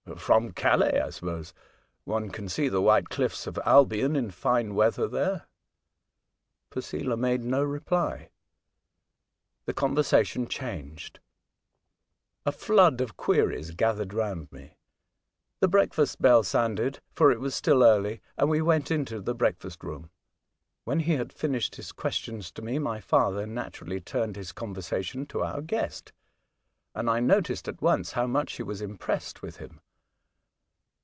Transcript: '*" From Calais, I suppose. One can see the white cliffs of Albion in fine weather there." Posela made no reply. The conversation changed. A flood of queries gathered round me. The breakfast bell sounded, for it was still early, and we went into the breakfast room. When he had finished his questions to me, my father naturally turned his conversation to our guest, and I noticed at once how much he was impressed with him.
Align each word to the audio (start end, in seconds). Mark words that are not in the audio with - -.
'*" 0.11 0.15
From 0.31 0.51
Calais, 0.51 0.99
I 0.99 1.09
suppose. 1.11 1.53
One 2.03 2.31
can 2.31 2.49
see 2.49 2.67
the 2.67 2.81
white 2.81 3.07
cliffs 3.09 3.47
of 3.47 3.57
Albion 3.65 4.15
in 4.17 4.29
fine 4.29 4.75
weather 4.75 5.07
there." 5.07 5.47
Posela 6.69 7.17
made 7.17 7.43
no 7.43 7.63
reply. 7.63 8.29
The 9.65 9.73
conversation 9.73 10.47
changed. 10.47 11.19
A 12.45 12.51
flood 12.51 12.99
of 12.99 13.15
queries 13.15 13.71
gathered 13.71 14.13
round 14.13 14.51
me. 14.51 14.75
The 15.61 15.69
breakfast 15.69 16.21
bell 16.21 16.43
sounded, 16.43 16.99
for 17.13 17.31
it 17.31 17.39
was 17.39 17.55
still 17.55 17.81
early, 17.81 18.21
and 18.37 18.49
we 18.49 18.61
went 18.61 18.91
into 18.91 19.21
the 19.21 19.35
breakfast 19.35 19.81
room. 19.83 20.09
When 20.83 21.01
he 21.01 21.13
had 21.13 21.31
finished 21.31 21.75
his 21.77 21.91
questions 21.93 22.51
to 22.53 22.61
me, 22.61 22.79
my 22.79 22.99
father 22.99 23.45
naturally 23.47 24.01
turned 24.01 24.35
his 24.35 24.51
conversation 24.51 25.25
to 25.27 25.41
our 25.41 25.61
guest, 25.61 26.11
and 26.93 27.09
I 27.09 27.21
noticed 27.21 27.67
at 27.69 27.81
once 27.81 28.11
how 28.11 28.27
much 28.27 28.53
he 28.57 28.63
was 28.63 28.81
impressed 28.81 29.41
with 29.41 29.57
him. 29.57 29.79